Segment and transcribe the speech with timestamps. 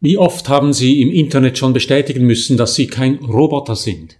[0.00, 4.16] Wie oft haben Sie im Internet schon bestätigen müssen, dass Sie kein Roboter sind?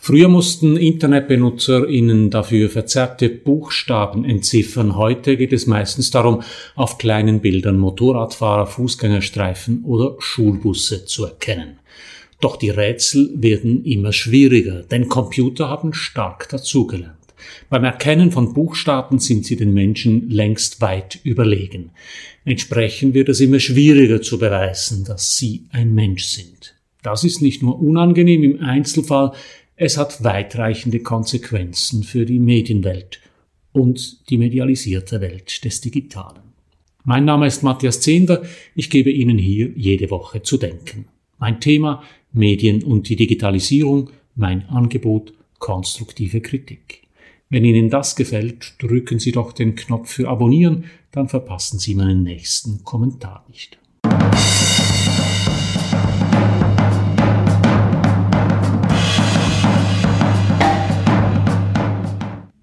[0.00, 4.94] Früher mussten InternetbenutzerInnen dafür verzerrte Buchstaben entziffern.
[4.94, 6.42] Heute geht es meistens darum,
[6.76, 11.80] auf kleinen Bildern Motorradfahrer, Fußgängerstreifen oder Schulbusse zu erkennen.
[12.40, 17.17] Doch die Rätsel werden immer schwieriger, denn Computer haben stark dazugelernt.
[17.70, 21.90] Beim Erkennen von Buchstaben sind sie den Menschen längst weit überlegen.
[22.44, 26.74] Entsprechend wird es immer schwieriger zu beweisen, dass sie ein Mensch sind.
[27.02, 29.32] Das ist nicht nur unangenehm im Einzelfall,
[29.76, 33.20] es hat weitreichende Konsequenzen für die Medienwelt
[33.72, 36.42] und die medialisierte Welt des Digitalen.
[37.04, 38.42] Mein Name ist Matthias Zehnder,
[38.74, 41.06] ich gebe Ihnen hier jede Woche zu denken.
[41.38, 47.02] Mein Thema Medien und die Digitalisierung, mein Angebot konstruktive Kritik.
[47.50, 52.22] Wenn Ihnen das gefällt, drücken Sie doch den Knopf für Abonnieren, dann verpassen Sie meinen
[52.22, 53.78] nächsten Kommentar nicht.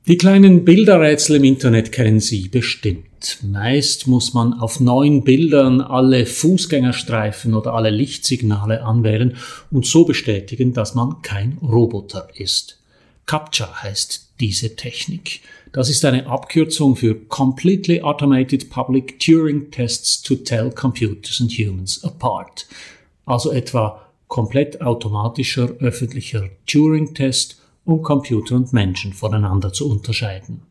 [0.07, 3.39] Die kleinen Bilderrätsel im Internet kennen Sie bestimmt.
[3.41, 9.35] Meist muss man auf neuen Bildern alle Fußgängerstreifen oder alle Lichtsignale anwählen
[9.71, 12.79] und so bestätigen, dass man kein Roboter ist.
[13.25, 15.41] CAPTCHA heißt diese Technik.
[15.71, 22.03] Das ist eine Abkürzung für Completely Automated Public Turing Tests to Tell Computers and Humans
[22.03, 22.67] Apart.
[23.25, 30.61] Also etwa komplett automatischer öffentlicher Turing-Test, um Computer und Menschen voneinander zu unterscheiden.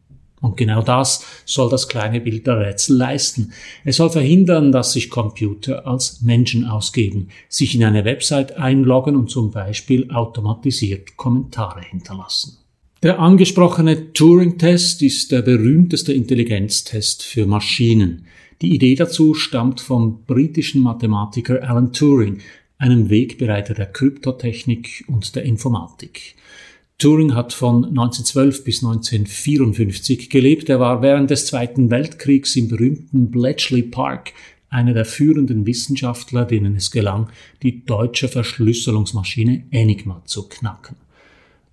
[0.40, 3.54] Und genau das soll das kleine Bild der Rätsel leisten.
[3.84, 9.30] Es soll verhindern, dass sich Computer als Menschen ausgeben, sich in eine Website einloggen und
[9.30, 12.58] zum Beispiel automatisiert Kommentare hinterlassen.
[13.04, 18.24] Der angesprochene Turing-Test ist der berühmteste Intelligenztest für Maschinen.
[18.62, 22.38] Die Idee dazu stammt vom britischen Mathematiker Alan Turing,
[22.78, 26.36] einem Wegbereiter der Kryptotechnik und der Informatik.
[26.96, 30.70] Turing hat von 1912 bis 1954 gelebt.
[30.70, 34.32] Er war während des Zweiten Weltkriegs im berühmten Bletchley Park
[34.70, 37.28] einer der führenden Wissenschaftler, denen es gelang,
[37.62, 41.03] die deutsche Verschlüsselungsmaschine Enigma zu knacken.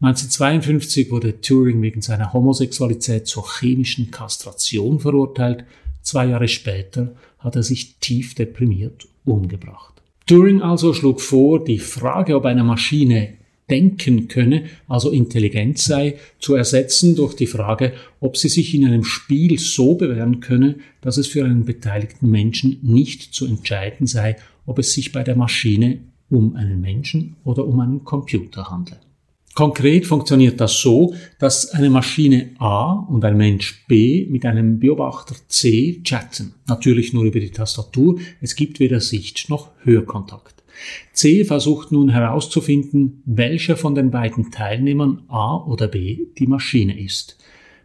[0.02, 5.64] 1952 wurde Turing wegen seiner Homosexualität zur chemischen Kastration verurteilt.
[6.02, 10.02] Zwei Jahre später hat er sich tief deprimiert umgebracht.
[10.26, 13.34] Turing also schlug vor, die Frage, ob eine Maschine
[13.70, 19.04] denken könne, also intelligent sei, zu ersetzen durch die Frage, ob sie sich in einem
[19.04, 24.36] Spiel so bewähren könne, dass es für einen beteiligten Menschen nicht zu entscheiden sei,
[24.66, 26.00] ob es sich bei der Maschine
[26.32, 28.98] um einen Menschen oder um einen Computer handle.
[29.54, 35.36] Konkret funktioniert das so, dass eine Maschine A und ein Mensch B mit einem Beobachter
[35.50, 36.54] C chatten.
[36.68, 38.20] Natürlich nur über die Tastatur.
[38.40, 40.64] Es gibt weder Sicht noch Hörkontakt.
[41.12, 47.38] C versucht nun herauszufinden, welcher von den beiden Teilnehmern A oder B die Maschine ist.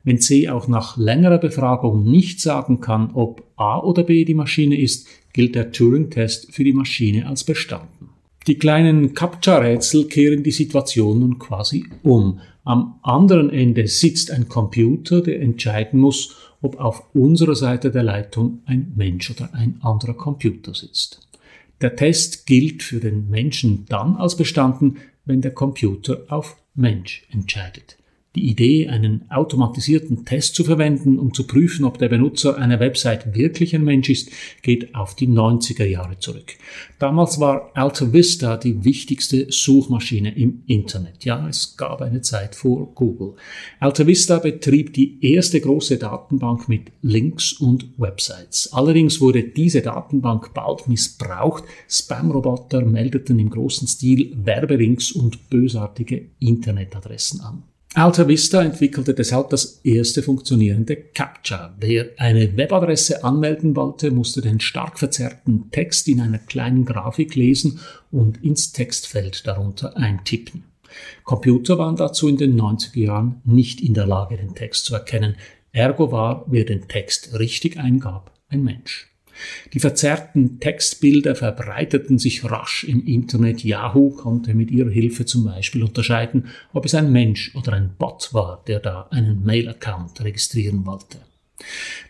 [0.04, 4.80] Wenn C auch nach längerer Befragung nicht sagen kann, ob A oder B die Maschine
[4.80, 8.15] ist, gilt der Turing-Test für die Maschine als bestanden.
[8.46, 12.40] Die kleinen CAPTCHA-Rätsel kehren die Situation nun quasi um.
[12.62, 18.60] Am anderen Ende sitzt ein Computer, der entscheiden muss, ob auf unserer Seite der Leitung
[18.66, 21.26] ein Mensch oder ein anderer Computer sitzt.
[21.80, 27.96] Der Test gilt für den Menschen dann als bestanden, wenn der Computer auf Mensch entscheidet.
[28.36, 33.34] Die Idee, einen automatisierten Test zu verwenden, um zu prüfen, ob der Benutzer einer Website
[33.34, 34.30] wirklich ein Mensch ist,
[34.60, 36.52] geht auf die 90er Jahre zurück.
[36.98, 41.24] Damals war Alta Vista die wichtigste Suchmaschine im Internet.
[41.24, 43.36] Ja, es gab eine Zeit vor Google.
[43.80, 48.70] Alta Vista betrieb die erste große Datenbank mit Links und Websites.
[48.70, 51.64] Allerdings wurde diese Datenbank bald missbraucht.
[51.88, 57.62] Spam-Roboter meldeten im großen Stil Werbelinks und bösartige Internetadressen an.
[57.96, 61.76] Alta Vista entwickelte deshalb das erste funktionierende CAPTCHA.
[61.80, 67.80] Wer eine Webadresse anmelden wollte, musste den stark verzerrten Text in einer kleinen Grafik lesen
[68.10, 70.64] und ins Textfeld darunter eintippen.
[71.24, 75.36] Computer waren dazu in den 90er Jahren nicht in der Lage, den Text zu erkennen.
[75.72, 79.15] Ergo war, wer den Text richtig eingab, ein Mensch.
[79.72, 83.64] Die verzerrten Textbilder verbreiteten sich rasch im Internet.
[83.64, 88.30] Yahoo konnte mit ihrer Hilfe zum Beispiel unterscheiden, ob es ein Mensch oder ein Bot
[88.32, 91.18] war, der da einen Mail-Account registrieren wollte.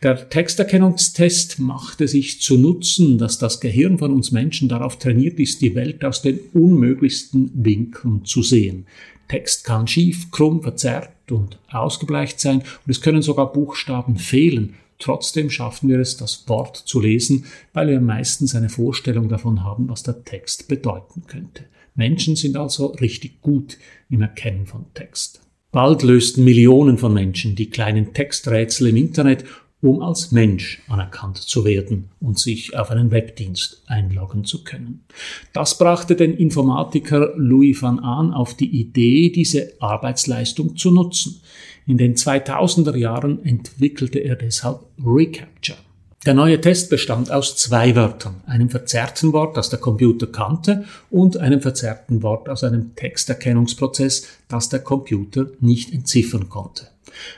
[0.02, 5.62] Der Texterkennungstest machte sich zu Nutzen, dass das Gehirn von uns Menschen darauf trainiert ist,
[5.62, 8.86] die Welt aus den unmöglichsten Winkeln zu sehen.
[9.28, 15.50] Text kann schief, krumm, verzerrt und ausgebleicht sein und es können sogar Buchstaben fehlen Trotzdem
[15.50, 20.02] schaffen wir es, das Wort zu lesen, weil wir meistens eine Vorstellung davon haben, was
[20.02, 21.64] der Text bedeuten könnte.
[21.94, 23.78] Menschen sind also richtig gut
[24.10, 25.40] im Erkennen von Text.
[25.72, 29.44] Bald lösten Millionen von Menschen die kleinen Texträtsel im Internet
[29.82, 35.04] um als Mensch anerkannt zu werden und sich auf einen Webdienst einloggen zu können.
[35.52, 41.40] Das brachte den Informatiker Louis van Aan auf die Idee, diese Arbeitsleistung zu nutzen.
[41.86, 45.78] In den 2000er Jahren entwickelte er deshalb Recapture.
[46.24, 51.36] Der neue Test bestand aus zwei Wörtern, einem verzerrten Wort, das der Computer kannte, und
[51.36, 56.88] einem verzerrten Wort aus einem Texterkennungsprozess, das der Computer nicht entziffern konnte.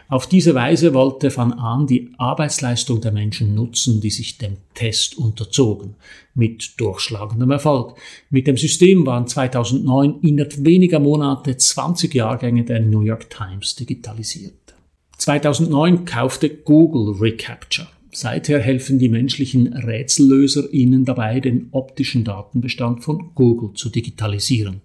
[0.08, 5.18] Auf diese Weise wollte Van Aan die Arbeitsleistung der Menschen nutzen, die sich dem Test
[5.18, 5.94] unterzogen,
[6.34, 7.96] mit durchschlagendem Erfolg.
[8.30, 14.54] Mit dem System waren 2009 innerhalb weniger Monate 20 Jahrgänge der New York Times digitalisiert.
[15.18, 17.88] 2009 kaufte Google Recapture.
[18.20, 24.80] Seither helfen die menschlichen Rätsellöser ihnen dabei, den optischen Datenbestand von Google zu digitalisieren.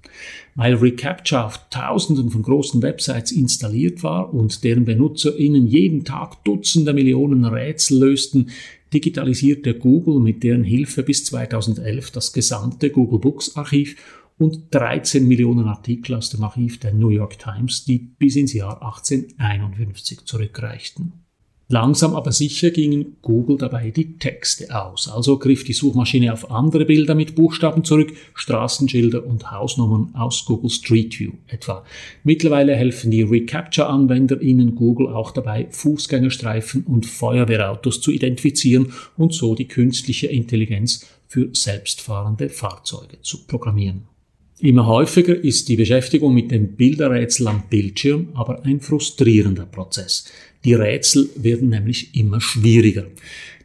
[0.53, 6.44] Weil Recapture auf Tausenden von großen Websites installiert war und deren Benutzer ihnen jeden Tag
[6.44, 8.51] Dutzende Millionen Rätsel lösten,
[8.94, 13.95] digitalisierte Google mit deren Hilfe bis 2011 das gesamte Google Books Archiv
[14.38, 18.83] und 13 Millionen Artikel aus dem Archiv der New York Times, die bis ins Jahr
[18.83, 21.13] 1851 zurückreichten.
[21.69, 25.07] Langsam aber sicher gingen Google dabei die Texte aus.
[25.07, 30.69] Also griff die Suchmaschine auf andere Bilder mit Buchstaben zurück, Straßenschilder und Hausnummern aus Google
[30.69, 31.86] Street View etwa.
[32.24, 39.56] Mittlerweile helfen die Recapture-Anwender ihnen Google auch dabei, Fußgängerstreifen und Feuerwehrautos zu identifizieren und so
[39.56, 44.12] die künstliche Intelligenz für selbstfahrende Fahrzeuge zu programmieren.
[44.63, 50.24] Immer häufiger ist die Beschäftigung mit dem Bilderrätsel am Bildschirm aber ein frustrierender Prozess.
[50.63, 53.07] Die Rätsel werden nämlich immer schwieriger.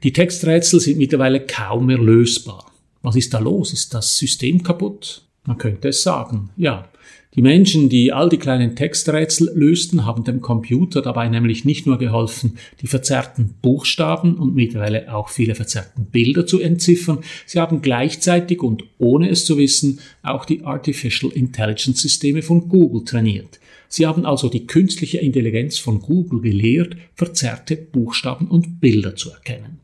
[0.03, 2.73] Die Texträtsel sind mittlerweile kaum mehr lösbar.
[3.03, 3.73] Was ist da los?
[3.73, 5.23] Ist das System kaputt?
[5.45, 6.89] Man könnte es sagen, ja.
[7.35, 11.99] Die Menschen, die all die kleinen Texträtsel lösten, haben dem Computer dabei nämlich nicht nur
[11.99, 18.63] geholfen, die verzerrten Buchstaben und mittlerweile auch viele verzerrten Bilder zu entziffern, sie haben gleichzeitig
[18.63, 23.61] und ohne es zu wissen auch die Artificial Intelligence Systeme von Google trainiert.
[23.89, 29.81] Sie haben also die künstliche Intelligenz von Google gelehrt, verzerrte Buchstaben und Bilder zu erkennen.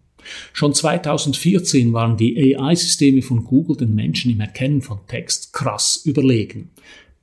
[0.53, 6.71] Schon 2014 waren die AI-Systeme von Google den Menschen im Erkennen von Text krass überlegen.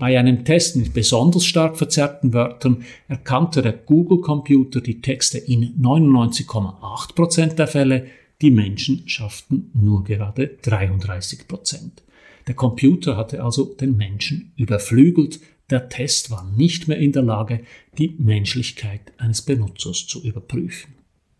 [0.02, 7.54] Bei einem Test mit besonders stark verzerrten Wörtern erkannte der Google-Computer die Texte in 99,8%
[7.54, 8.08] der Fälle,
[8.42, 11.92] die Menschen schafften nur gerade 33%.
[12.48, 15.40] Der Computer hatte also den Menschen überflügelt,
[15.70, 17.62] der Test war nicht mehr in der Lage,
[18.00, 20.96] die Menschlichkeit eines Benutzers zu überprüfen.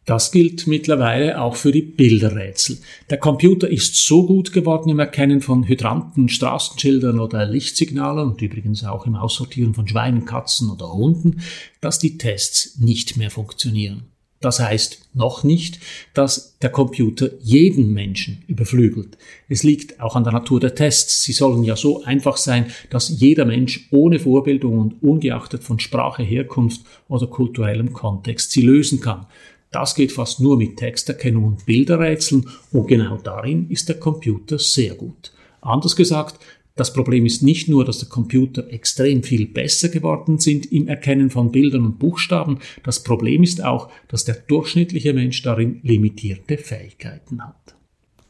[0.06, 2.80] Das gilt mittlerweile auch für die Bilderrätsel.
[3.12, 8.84] Der Computer ist so gut geworden im Erkennen von Hydranten, Straßenschildern oder Lichtsignalen und übrigens
[8.84, 11.42] auch im Aussortieren von Schweinen, Katzen oder Hunden,
[11.82, 14.06] dass die Tests nicht mehr funktionieren.
[14.42, 15.80] Das heißt noch nicht,
[16.16, 19.20] dass der Computer jeden Menschen überflügelt.
[19.48, 21.22] Es liegt auch an der Natur der Tests.
[21.22, 26.24] Sie sollen ja so einfach sein, dass jeder Mensch ohne Vorbildung und ungeachtet von Sprache,
[26.24, 29.28] Herkunft oder kulturellem Kontext sie lösen kann.
[29.72, 34.96] Das geht fast nur mit Texterkennung und Bilderrätseln und genau darin ist der Computer sehr
[34.96, 35.32] gut.
[35.62, 36.40] Anders gesagt,
[36.76, 41.30] das Problem ist nicht nur, dass der Computer extrem viel besser geworden sind im Erkennen
[41.30, 47.42] von Bildern und Buchstaben, das Problem ist auch, dass der durchschnittliche Mensch darin limitierte Fähigkeiten
[47.42, 47.76] hat.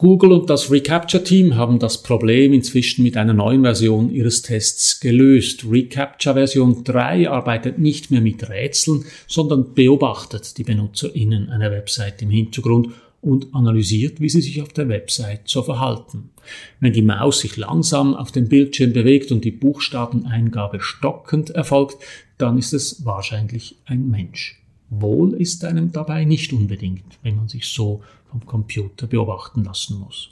[0.02, 5.64] Google und das Recapture-Team haben das Problem inzwischen mit einer neuen Version ihres Tests gelöst.
[5.70, 12.32] Recapture Version 3 arbeitet nicht mehr mit Rätseln, sondern beobachtet die BenutzerInnen einer Website im
[12.32, 12.88] Hintergrund
[13.22, 16.32] und analysiert, wie sie sich auf der Website so verhalten.
[16.80, 21.98] Wenn die Maus sich langsam auf dem Bildschirm bewegt und die Buchstabeneingabe stockend erfolgt,
[22.40, 24.61] dann ist es wahrscheinlich ein Mensch.
[24.92, 30.30] Wohl ist einem dabei nicht unbedingt, wenn man sich so vom Computer beobachten lassen muss.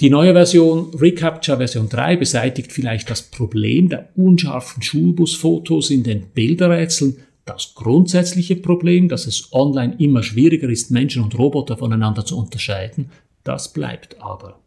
[0.00, 6.28] Die neue Version Recapture Version 3 beseitigt vielleicht das Problem der unscharfen Schulbusfotos in den
[6.28, 12.38] Bilderrätseln, das grundsätzliche Problem, dass es online immer schwieriger ist, Menschen und Roboter voneinander zu
[12.38, 13.10] unterscheiden,
[13.42, 14.60] das bleibt aber.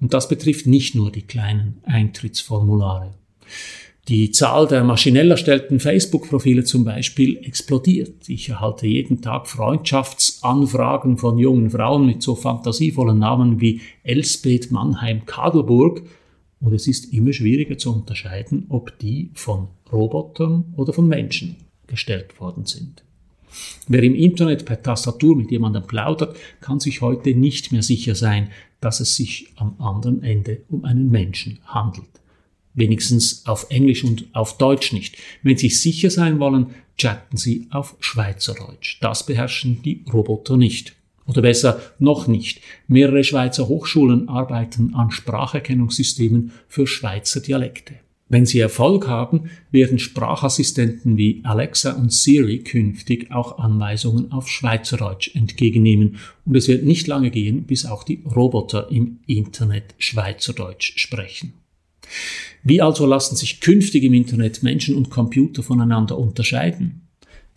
[0.00, 3.12] Und das betrifft nicht nur die kleinen Eintrittsformulare.
[4.08, 8.28] Die Zahl der maschinell erstellten Facebook-Profile zum Beispiel explodiert.
[8.28, 15.24] Ich erhalte jeden Tag Freundschaftsanfragen von jungen Frauen mit so fantasievollen Namen wie Elsbeth Mannheim
[15.24, 16.02] Kadelburg
[16.60, 21.56] und es ist immer schwieriger zu unterscheiden, ob die von Robotern oder von Menschen
[21.86, 23.02] gestellt worden sind.
[23.88, 28.50] Wer im Internet per Tastatur mit jemandem plaudert, kann sich heute nicht mehr sicher sein,
[28.82, 32.20] dass es sich am anderen Ende um einen Menschen handelt.
[32.74, 35.16] Wenigstens auf Englisch und auf Deutsch nicht.
[35.42, 38.98] Wenn Sie sicher sein wollen, chatten Sie auf Schweizerdeutsch.
[39.00, 40.94] Das beherrschen die Roboter nicht.
[41.26, 42.60] Oder besser noch nicht.
[42.86, 47.94] Mehrere Schweizer Hochschulen arbeiten an Spracherkennungssystemen für Schweizer Dialekte.
[48.28, 55.34] Wenn sie Erfolg haben, werden Sprachassistenten wie Alexa und Siri künftig auch Anweisungen auf Schweizerdeutsch
[55.36, 56.16] entgegennehmen
[56.46, 61.52] und es wird nicht lange gehen, bis auch die Roboter im Internet Schweizerdeutsch sprechen.
[62.62, 67.08] Wie also lassen sich künftig im Internet Menschen und Computer voneinander unterscheiden?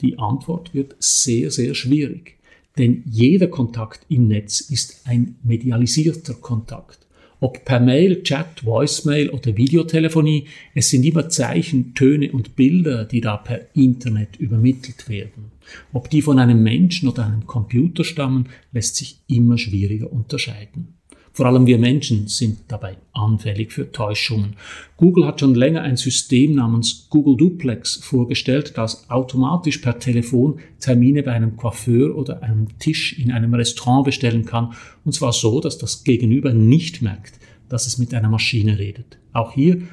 [0.01, 2.37] Die Antwort wird sehr, sehr schwierig.
[2.77, 6.99] Denn jeder Kontakt im Netz ist ein medialisierter Kontakt.
[7.39, 13.21] Ob per Mail, Chat, Voicemail oder Videotelefonie, es sind immer Zeichen, Töne und Bilder, die
[13.21, 15.51] da per Internet übermittelt werden.
[15.93, 20.96] Ob die von einem Menschen oder einem Computer stammen, lässt sich immer schwieriger unterscheiden.
[21.37, 24.55] Vor allem wir Menschen sind dabei anfällig für Täuschungen.
[24.97, 31.21] Google hat schon länger ein System namens Google Duplex vorgestellt, das automatisch per Telefon Termine
[31.21, 34.73] bei einem Coiffeur oder einem Tisch in einem Restaurant bestellen kann,
[35.05, 37.35] und zwar so, dass das Gegenüber nicht merkt,
[37.69, 39.19] dass es mit einer Maschine redet.
[39.31, 39.83] Auch hier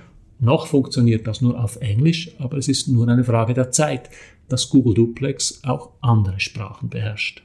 [0.40, 4.08] noch funktioniert das nur auf Englisch, aber es ist nur eine Frage der Zeit,
[4.48, 7.42] dass Google Duplex auch andere Sprachen beherrscht.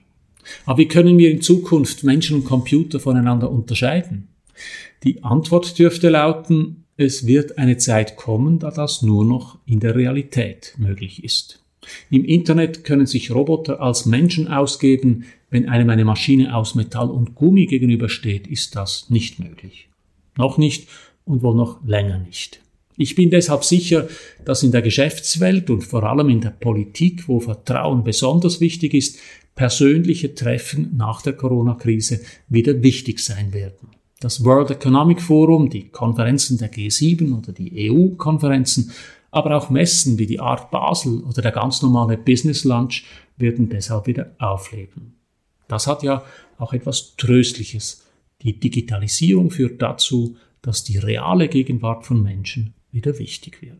[0.66, 4.30] Aber wie können wir in Zukunft Menschen und Computer voneinander unterscheiden?
[5.04, 9.96] Die Antwort dürfte lauten, es wird eine Zeit kommen, da das nur noch in der
[9.96, 11.64] Realität möglich ist.
[12.10, 17.36] Im Internet können sich Roboter als Menschen ausgeben, wenn einem eine Maschine aus Metall und
[17.36, 19.90] Gummi gegenübersteht, ist das nicht möglich.
[20.38, 20.88] Noch nicht
[21.26, 22.62] und wohl noch länger nicht.
[23.02, 24.10] Ich bin deshalb sicher,
[24.44, 29.20] dass in der Geschäftswelt und vor allem in der Politik, wo Vertrauen besonders wichtig ist,
[29.56, 33.90] persönliche Treffen nach der Corona-Krise wieder wichtig sein werden.
[34.20, 38.92] Das World Economic Forum, die Konferenzen der G7 oder die EU-Konferenzen,
[39.32, 43.04] aber auch Messen wie die Art Basel oder der ganz normale Business Lunch
[43.38, 45.14] werden deshalb wieder aufleben.
[45.68, 46.24] Das hat ja
[46.58, 48.06] auch etwas Tröstliches.
[48.42, 53.80] Die Digitalisierung führt dazu, dass die reale Gegenwart von Menschen wieder wichtig wird.